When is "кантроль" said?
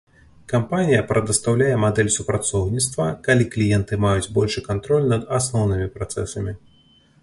4.73-5.09